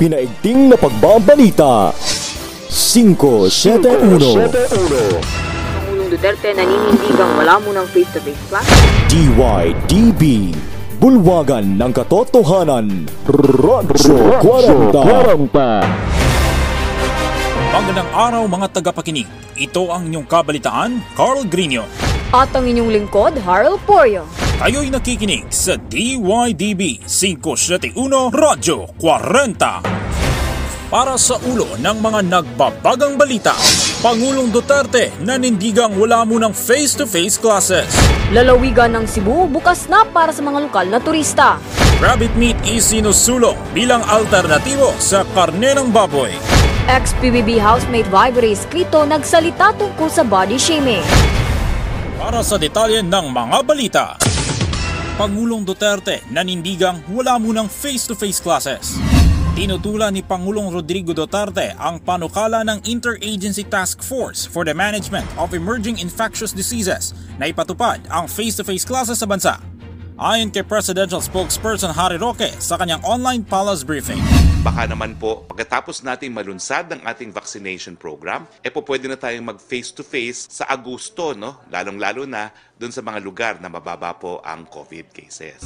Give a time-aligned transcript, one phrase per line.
[0.00, 1.92] pinaigting na pagbabalita.
[2.72, 4.48] 571 Pangulong
[6.08, 8.64] Duterte naninindigang wala munang face-to-face class.
[9.12, 10.56] DYDB
[10.96, 14.96] Bulwagan ng Katotohanan Radyo 40
[17.70, 19.28] Magandang araw mga tagapakinig.
[19.54, 21.86] Ito ang inyong kabalitaan, Carl Grino.
[22.34, 24.26] At ang inyong lingkod, Harold Porio.
[24.60, 27.96] Kayo'y nakikinig sa DYDB 571
[28.28, 30.92] Radyo 40.
[30.92, 33.56] Para sa ulo ng mga nagbabagang balita,
[34.04, 37.88] Pangulong Duterte nanindigang wala munang face-to-face classes.
[38.36, 41.56] Lalawigan ng Cebu bukas na para sa mga lokal na turista.
[41.96, 46.36] Rabbit meat isinusulong bilang alternatibo sa karne ng baboy.
[46.84, 51.00] Ex-PBB housemate Vibery Escrito nagsalita tungkol sa body shaming.
[52.20, 54.20] Para sa detalye ng mga balita,
[55.20, 58.96] Pangulong Duterte nanindigang wala munang face-to-face classes.
[59.52, 65.52] Tinutulan ni Pangulong Rodrigo Duterte ang panukala ng Interagency Task Force for the Management of
[65.52, 69.60] Emerging Infectious Diseases na ipatupad ang face-to-face classes sa bansa.
[70.16, 74.24] Ayon kay Presidential Spokesperson Harry Roque sa kanyang online palace briefing.
[74.60, 79.56] Baka naman po pagkatapos nating malunsad ng ating vaccination program, eh po pwede na tayong
[79.56, 81.64] mag face-to-face sa Agosto, no?
[81.72, 85.64] Lalong-lalo na doon sa mga lugar na mababa po ang COVID cases.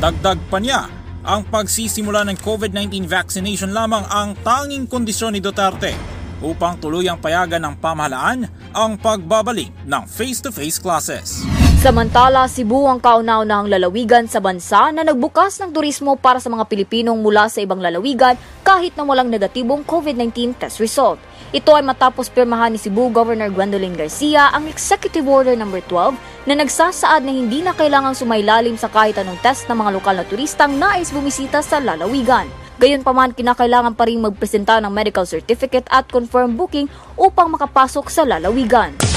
[0.00, 0.88] Dagdag pa niya,
[1.24, 5.92] ang pagsisimula ng COVID-19 vaccination lamang ang tanging kondisyon ni Duterte
[6.40, 11.55] upang tuluyang payagan ng pamahalaan ang pagbabalik ng face-to-face classes.
[11.86, 17.22] Samantala, Cebu ang kauna-unahang lalawigan sa bansa na nagbukas ng turismo para sa mga Pilipinong
[17.22, 18.34] mula sa ibang lalawigan
[18.66, 21.22] kahit na walang negatibong COVID-19 test result.
[21.54, 25.70] Ito ay matapos pirmahan ni Cebu Governor Gwendolyn Garcia ang Executive Order No.
[25.70, 30.18] 12 na nagsasaad na hindi na kailangang sumailalim sa kahit anong test ng mga lokal
[30.18, 32.50] na turistang nais bumisita sa lalawigan.
[32.82, 39.15] Gayunpaman, kinakailangan pa rin magpresenta ng medical certificate at confirm booking upang makapasok sa lalawigan.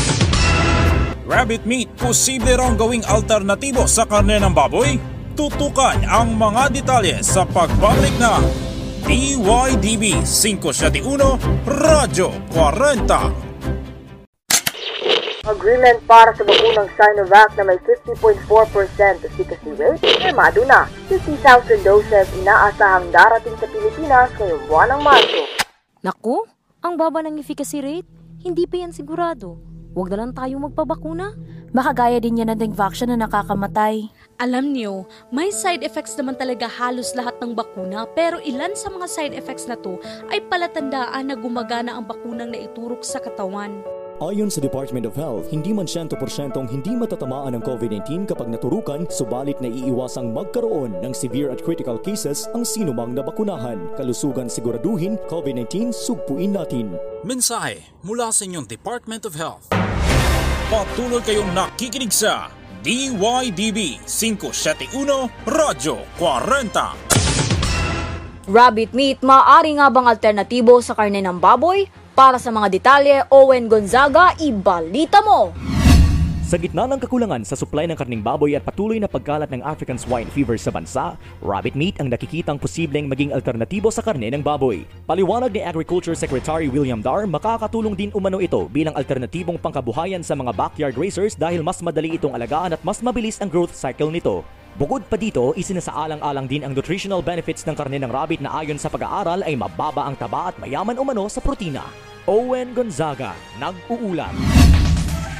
[1.29, 4.97] Rabbit meat, posible raw gawing alternatibo sa karne ng baboy?
[5.37, 8.41] Tutukan ang mga detalye sa pagbabalik na
[9.05, 11.37] DYDB 571
[11.69, 15.45] Radyo 40.
[15.45, 20.89] Agreement para sa bakunang Sinovac na may 50.4% efficacy rate, firmado na.
[21.13, 21.45] 50,000
[21.85, 25.45] doses inaasahang darating sa Pilipinas ngayong buwan ng Marso.
[26.01, 26.41] Naku,
[26.81, 28.09] ang baba ng efficacy rate,
[28.41, 29.68] hindi pa yan sigurado.
[29.97, 31.33] Huwag na lang tayong magpabakuna.
[31.69, 34.09] Baka gaya din yan ng vaccine na nakakamatay.
[34.41, 39.05] Alam niyo, may side effects naman talaga halos lahat ng bakuna pero ilan sa mga
[39.05, 39.99] side effects na to
[40.33, 43.83] ay palatandaan na gumagana ang bakunang naiturok sa katawan.
[44.19, 46.11] Ayon sa Department of Health, hindi man 100%
[46.51, 52.67] hindi matatamaan ng COVID-19 kapag naturukan, subalit naiiwasang magkaroon ng severe at critical cases ang
[52.67, 53.79] sinumang nabakunahan.
[53.95, 56.99] Kalusugan siguraduhin, COVID-19 sugpuin natin.
[57.23, 59.71] Mensahe mula sa inyong Department of Health.
[60.67, 62.51] Patuloy kayong nakikinig sa
[62.83, 68.51] DYDB 571 Radyo 40.
[68.51, 71.87] Rabbit meat, maaari nga bang alternatibo sa karne ng baboy?
[72.19, 75.55] Para sa mga detalye, Owen Gonzaga, ibalita mo!
[76.43, 79.95] Sa gitna ng kakulangan sa supply ng karning baboy at patuloy na pagkalat ng African
[79.95, 84.83] swine fever sa bansa, rabbit meat ang nakikitang posibleng maging alternatibo sa karne ng baboy.
[85.07, 90.51] Paliwanag ni Agriculture Secretary William Dar, makakatulong din umano ito bilang alternatibong pangkabuhayan sa mga
[90.51, 94.43] backyard racers dahil mas madali itong alagaan at mas mabilis ang growth cycle nito.
[94.75, 98.91] Bukod pa dito, isinasaalang-alang din ang nutritional benefits ng karne ng rabbit na ayon sa
[98.91, 102.08] pag-aaral ay mababa ang taba at mayaman umano sa protina.
[102.29, 104.29] Owen Gonzaga, nag-uulat.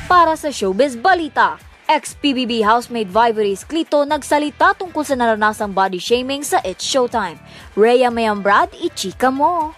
[0.10, 6.58] Para sa Showbiz Balita, ex-PBB housemate Vivery Esclito nagsalita tungkol sa naranasang body shaming sa
[6.66, 7.38] It's Showtime.
[7.78, 9.78] Rhea Mayambrad, ichika mo!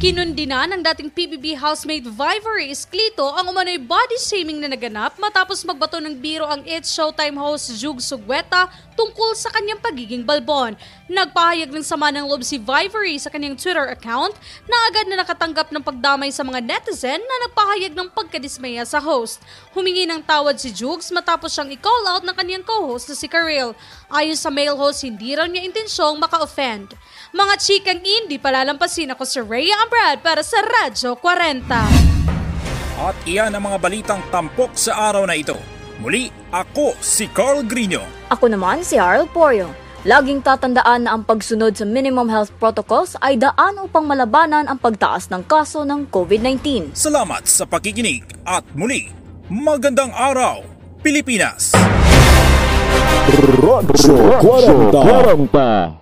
[0.00, 6.00] Kinundina ng dating PBB housemate Vivery Esclito ang umano'y body shaming na naganap matapos magbato
[6.00, 10.72] ng biro ang It's Showtime host Jug Sugueta tungkol sa kanyang pagiging balbon.
[11.04, 14.32] Nagpahayag ng sama ng loob si Vivery sa kanyang Twitter account
[14.64, 19.44] na agad na nakatanggap ng pagdamay sa mga netizen na nagpahayag ng pagkadismaya sa host.
[19.76, 23.76] Humingi ng tawad si Jugs matapos siyang i-call out ng kanyang co-host na si Karel.
[24.08, 26.96] Ayon sa male host, hindi raw niya intensyong maka-offend.
[27.36, 31.66] Mga chikang hindi palalampasin ako si Rhea Ambrad para sa Radyo 40.
[33.02, 35.58] At iyan ang mga balitang tampok sa araw na ito.
[35.98, 37.98] Muli, ako si Carl Grino.
[38.30, 39.66] Ako naman si Harold Porio.
[40.06, 45.26] Laging tatandaan na ang pagsunod sa minimum health protocols ay daan upang malabanan ang pagtaas
[45.26, 46.94] ng kaso ng COVID-19.
[46.94, 49.10] Salamat sa pakikinig at muli,
[49.50, 50.62] magandang araw,
[51.02, 51.74] Pilipinas!
[53.58, 55.98] Radyo 40.